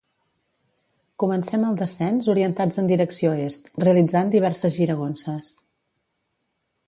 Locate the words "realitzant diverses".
3.85-4.79